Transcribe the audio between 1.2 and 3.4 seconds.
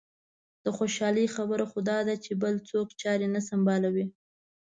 خبره خو دا ده چې بل څوک چارې